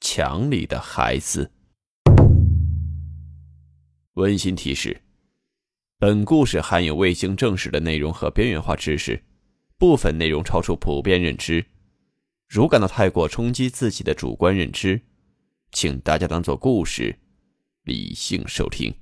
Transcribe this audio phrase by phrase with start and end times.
[0.00, 1.52] 墙里的孩子。
[4.14, 5.02] 温馨提示：
[5.98, 9.22] 本故事含有未经证实的内容和边缘化知识，
[9.78, 11.64] 部分内容超出普遍认知。
[12.48, 15.00] 如感到太过冲击自己的主观认知，
[15.70, 17.18] 请大家当做故事，
[17.84, 18.92] 理性收听。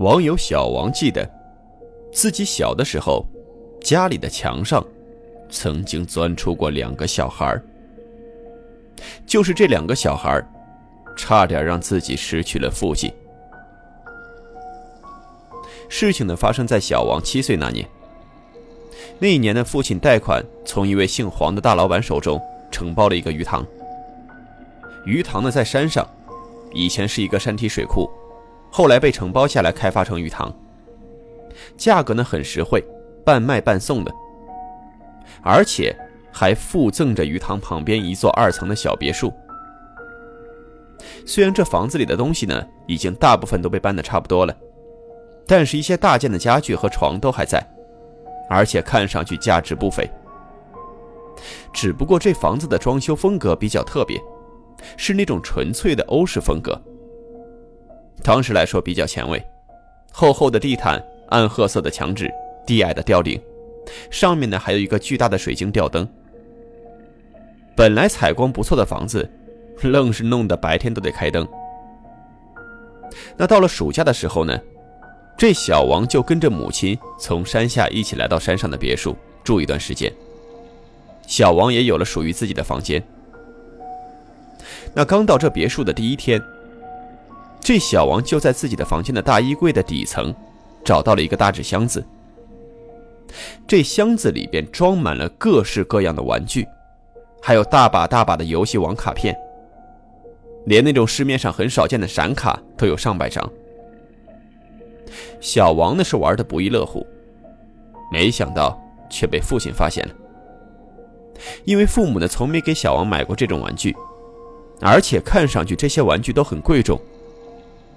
[0.00, 1.30] 网友小王记得，
[2.10, 3.22] 自己小的时候，
[3.82, 4.82] 家里的墙上
[5.50, 7.60] 曾经钻出过两个小孩
[9.26, 10.42] 就是这两个小孩
[11.14, 13.12] 差点让自己失去了父亲。
[15.90, 17.86] 事情呢发生在小王七岁那年。
[19.18, 22.40] 那一年呢，父亲贷款从一位姓黄的大老板手中
[22.70, 23.62] 承包了一个鱼塘。
[25.04, 26.08] 鱼塘呢在山上，
[26.72, 28.10] 以前是一个山体水库。
[28.70, 30.52] 后来被承包下来开发成鱼塘，
[31.76, 32.82] 价格呢很实惠，
[33.24, 34.12] 半卖半送的，
[35.42, 35.94] 而且
[36.32, 39.32] 还附赠着鱼塘旁边一座二层的小别墅。
[41.26, 44.56] 虽然这房子里的东西呢已经大部分都被搬得差不多了，
[45.46, 47.64] 但是一些大件的家具和床都还在，
[48.48, 50.08] 而且看上去价值不菲。
[51.72, 54.20] 只不过这房子的装修风格比较特别，
[54.96, 56.80] 是那种纯粹的欧式风格。
[58.22, 59.42] 当时来说比较前卫，
[60.12, 62.30] 厚厚的地毯，暗褐色的墙纸，
[62.66, 63.40] 低矮的吊顶，
[64.10, 66.06] 上面呢还有一个巨大的水晶吊灯。
[67.74, 69.28] 本来采光不错的房子，
[69.82, 71.46] 愣是弄得白天都得开灯。
[73.36, 74.60] 那到了暑假的时候呢，
[75.38, 80.12] 这小王就跟着母亲从山下一起来到山上的别墅住一段时间。
[81.26, 83.02] 小王也有了属于自己的房间。
[84.92, 86.40] 那刚到这别墅的第一天。
[87.60, 90.34] 这小王就在自己的房间的大衣柜的底层，
[90.84, 92.04] 找到了一个大纸箱子。
[93.66, 96.66] 这箱子里边装满了各式各样的玩具，
[97.40, 99.36] 还有大把大把的游戏王卡片，
[100.64, 103.48] 连那种市面上很少见的闪卡都有上百张。
[105.40, 107.06] 小王呢是玩的不亦乐乎，
[108.10, 108.76] 没想到
[109.08, 110.14] 却被父亲发现了。
[111.64, 113.94] 因为父母呢从没给小王买过这种玩具，
[114.80, 117.00] 而且看上去这些玩具都很贵重。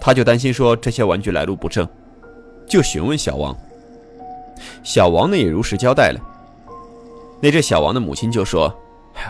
[0.00, 1.88] 他就担心说这些玩具来路不正，
[2.66, 3.56] 就询问小王。
[4.82, 6.20] 小王呢也如实交代了。
[7.40, 8.74] 那这小王的母亲就说：“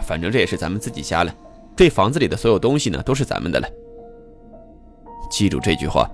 [0.07, 1.35] 反正这也是咱们自己家了，
[1.75, 3.69] 这房子里的所有东西呢都是咱们的了。”
[5.31, 6.09] 记住这句话。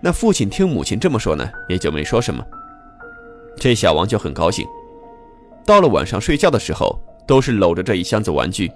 [0.00, 2.42] 那父亲听母亲这么说呢，也就没说什么。
[3.56, 4.66] 这小王就很高兴。
[5.66, 8.72] 到了晚上睡觉的时候，都是搂着这一箱子玩具。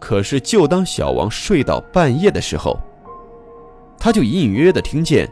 [0.00, 2.78] 可是，就当小王睡到半夜的时候，
[3.98, 5.28] 他就隐隐约约的听见，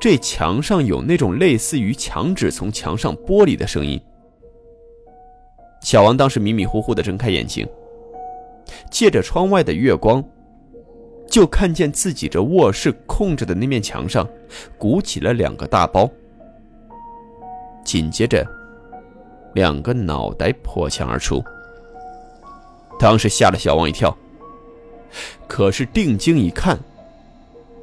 [0.00, 4.00] 这墙上有那种类似于墙纸从墙上剥离的声音。
[5.80, 7.66] 小王当时迷迷糊糊的睁开眼睛，
[8.90, 10.22] 借着窗外的月光，
[11.28, 14.28] 就看见自己这卧室空着的那面墙上，
[14.76, 16.10] 鼓起了两个大包。
[17.84, 18.46] 紧接着，
[19.54, 21.42] 两个脑袋破墙而出。
[22.98, 24.16] 当时吓了小王一跳，
[25.46, 26.78] 可是定睛一看，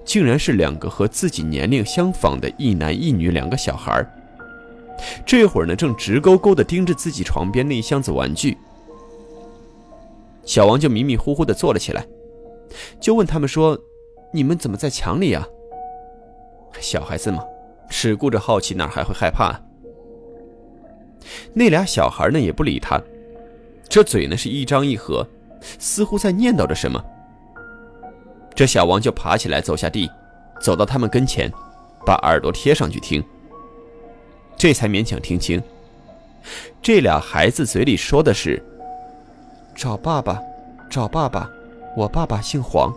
[0.03, 4.05] 竟然是两个和自己年龄相仿的一男一女两个小孩
[5.25, 8.57] 这会儿呢，正直勾勾地盯着自己床边那一箱子玩具。
[10.45, 12.05] 小王就迷迷糊糊地坐了起来，
[12.99, 13.79] 就问他们说
[14.33, 15.47] ：“你们怎么在墙里啊？”
[16.79, 17.43] 小孩子嘛，
[17.89, 19.45] 只顾着好奇，哪还会害怕？
[19.45, 19.61] 啊
[21.53, 23.01] 那俩小孩呢，也不理他。
[23.93, 25.23] 这嘴呢是一张一合，
[25.77, 26.99] 似乎在念叨着什么。
[28.55, 30.09] 这小王就爬起来走下地，
[30.59, 31.47] 走到他们跟前，
[32.03, 33.23] 把耳朵贴上去听。
[34.57, 35.61] 这才勉强听清，
[36.81, 38.59] 这俩孩子嘴里说的是
[39.77, 40.41] ：“找爸爸，
[40.89, 41.47] 找爸爸，
[41.95, 42.91] 我爸爸姓黄，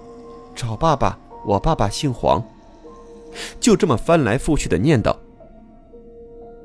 [0.54, 2.42] 找爸爸，我爸爸姓黄。”
[3.60, 5.14] 就这么翻来覆去的念叨。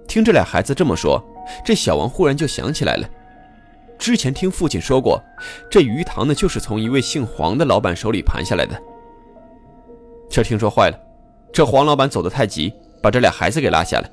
[0.08, 1.22] 听这俩孩子这么说，
[1.66, 3.10] 这小王忽然就想起来了，
[4.02, 5.24] 之前听父亲说过，
[5.70, 8.76] 这鱼塘呢就是从一位姓黄的老板手里盘下来的。
[10.28, 11.00] 这听说坏了，
[11.54, 14.10] 这黄老板走得太急，把这俩孩子给拉下了。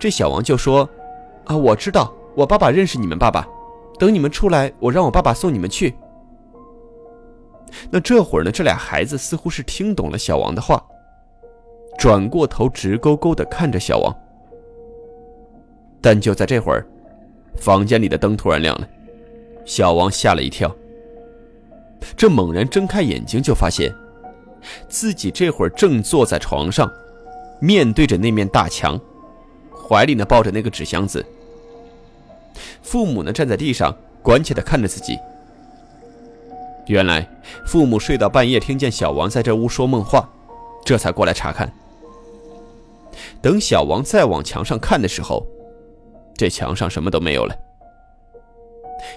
[0.00, 0.88] 这小王就说
[1.46, 3.46] ：“啊，我知道，我爸爸认识你们爸爸，
[4.00, 5.94] 等你们出来，我让我爸爸送你们去。”
[7.88, 10.84] 那这会儿呢，这俩孩子似乎是听懂了小王的话，
[11.96, 14.12] 转过头直勾勾地看着小王。
[16.00, 16.84] 但就在这会儿，
[17.56, 18.88] 房间里的灯突然亮了，
[19.64, 20.74] 小王吓了一跳。
[22.16, 23.94] 这猛然睁开眼睛，就发现
[24.88, 26.90] 自己这会儿正坐在床上，
[27.60, 29.00] 面对着那面大墙，
[29.88, 31.24] 怀里呢抱着那个纸箱子。
[32.82, 35.18] 父母呢站在地上，关切地看着自己。
[36.86, 37.26] 原来
[37.64, 40.28] 父母睡到半夜，听见小王在这屋说梦话，
[40.84, 41.72] 这才过来查看。
[43.40, 45.46] 等小王再往墙上看的时候，
[46.36, 47.56] 这墙上什么都没有了。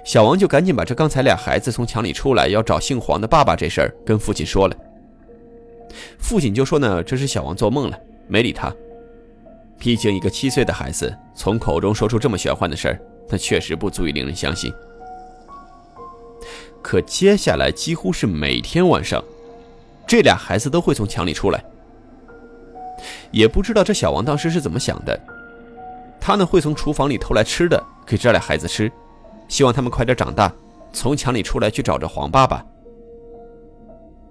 [0.04, 4.76] 小王就赶紧把这刚才俩孩子从墙里出来要找姓黄的爸爸这事儿跟父亲说了。
[6.20, 7.98] 父亲就说呢，这是小王做梦了，
[8.28, 8.74] 没理他。
[9.80, 13.00] 毕竟一个七岁的孩子从口中说出这么玄幻的事儿，
[13.30, 14.74] 那确实不足以令人相信。
[16.82, 19.24] 可接下来几乎是每天晚上，
[20.08, 21.64] 这俩孩子都会从墙里出来。
[23.32, 25.20] 也不知道这小王当时是怎么想的，
[26.28, 28.92] 他呢会从厨房里偷来吃的给这俩孩子吃，
[29.48, 30.52] 希望他们快点长大，
[30.92, 32.62] 从墙里出来去找着黄爸爸。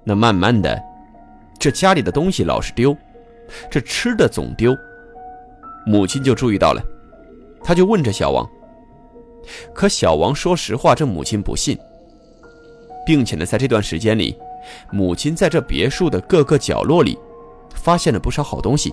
[0.04, 0.78] 那慢慢的，
[1.58, 2.94] 这家里的东西老是丢，
[3.70, 4.76] 这吃的总丢，
[5.87, 6.82] 母亲就注意到了，
[7.64, 8.46] 他就问这小王。
[9.72, 11.78] 可小王说实话，这母亲不信。
[13.06, 14.38] 并且呢，在这段时间里，
[14.93, 17.19] 母亲在这别墅的各个角落里，
[17.70, 18.93] 发现了不少好东西。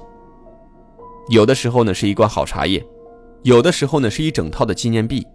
[1.27, 2.85] 有的时候呢是一罐好茶叶，
[3.43, 5.25] 有的时候呢是一整套的纪念币，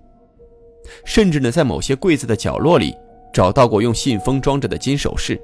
[1.04, 2.94] 甚至呢在某些柜子的角落里
[3.32, 5.40] 找到过用信封装着的金首饰。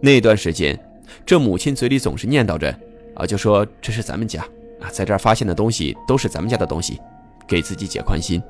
[0.00, 0.78] 那段时间，
[1.24, 2.74] 这母亲嘴里总是念叨着，
[3.14, 4.42] 啊，就说这是咱们家
[4.78, 7.00] 啊，在这儿发现的东西都是咱们家的东西，
[7.48, 8.42] 给自己解宽心。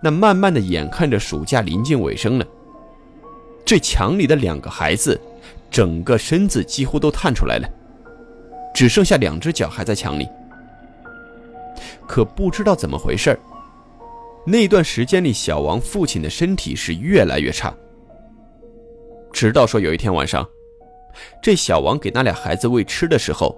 [0.00, 2.46] 那慢慢的，眼看着暑假临近尾声了，
[3.64, 5.20] 这墙里的两个孩子，
[5.72, 7.68] 整个身子几乎都探出来了，
[8.72, 10.28] 只剩下两只脚还在墙里。
[12.06, 13.38] 可不知道怎么回事
[14.46, 17.74] 那段时间里，小王父亲的身体是越来越差。
[19.32, 20.46] 直到说有一天晚上，
[21.42, 23.56] 这小王给那俩孩子喂吃的时候，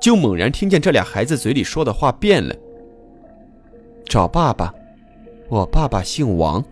[0.00, 2.54] 就猛然听见这俩孩子嘴里说的话变了
[4.04, 4.74] ：“找爸爸。”
[5.48, 6.64] 我爸爸姓王，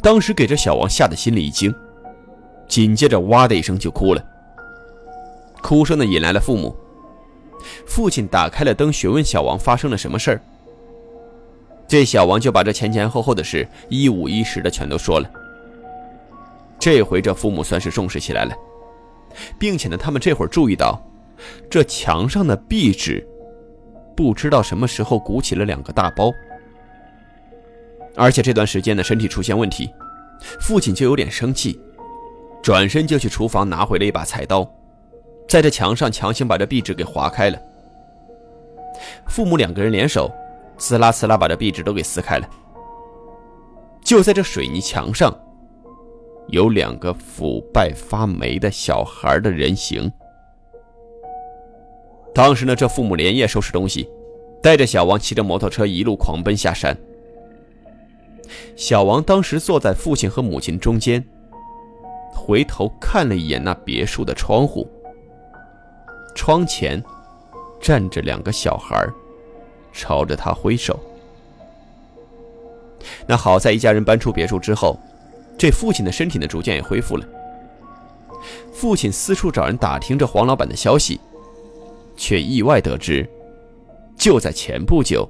[0.00, 1.70] 当时给这小王吓得心里一惊，
[2.66, 4.24] 紧接着哇的一声就哭了。
[5.62, 6.74] 哭声呢引来了父母，
[7.86, 10.40] 父亲打开了灯，询问小王发生了什么事儿。
[11.88, 15.30] 这小王就把这前前后后的事一五一十的全都说了。
[16.78, 18.54] 这回这父母算是重视起来了，
[19.58, 21.00] 并且呢，他们这会儿注意到，
[21.70, 23.26] 这墙上的壁纸，
[24.16, 26.32] 不知道什么时候鼓起了两个大包。
[28.16, 29.88] 而且这段时间呢，身体出现问题，
[30.60, 31.78] 父亲就有点生气，
[32.62, 34.68] 转身就去厨房拿回了一把菜刀，
[35.48, 37.58] 在这墙上强行把这壁纸给划开了。
[39.26, 40.30] 父母两个人联手，
[40.78, 42.48] 呲啦呲啦把这壁纸都给撕开了。
[44.02, 45.32] 就在这水泥墙上，
[46.48, 50.10] 有两个腐败发霉的小孩的人形。
[52.34, 54.08] 当时呢，这父母连夜收拾东西，
[54.62, 56.96] 带着小王骑着摩托车一路狂奔下山。
[58.74, 61.24] 小王当时坐在父亲和母亲中间，
[62.34, 64.88] 回头看了一眼那别墅的窗户，
[66.34, 67.02] 窗前
[67.82, 69.06] 站着两个小孩，
[69.92, 70.98] 朝着他挥手。
[73.26, 74.98] 那好在一家人搬出别墅之后，
[75.58, 77.26] 这父亲的身体呢逐渐也恢复了。
[78.72, 81.20] 父亲四处找人打听着黄老板的消息，
[82.16, 83.28] 却意外得知，
[84.16, 85.28] 就在前不久，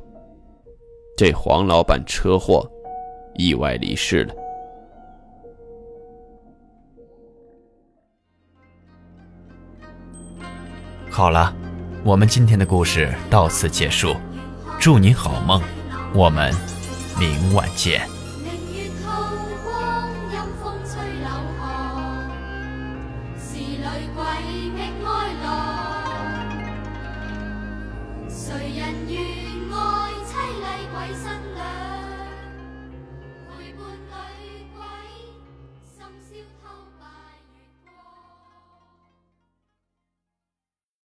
[1.16, 2.71] 这黄老板车祸。
[3.35, 4.35] 意外离世了。
[11.11, 11.56] 好了，
[12.04, 14.16] 我们今天的故事到此结束，
[14.80, 15.62] 祝你好梦，
[16.12, 16.52] 我们
[17.16, 18.09] 明晚见。
[18.42, 19.09] 明月透
[19.62, 21.28] 光，阴风吹柳
[21.61, 22.25] 巷，
[23.38, 23.85] 是女
[24.16, 24.25] 鬼
[24.75, 25.62] 觅哀乐。